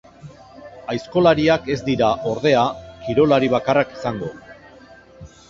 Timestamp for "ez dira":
1.73-2.07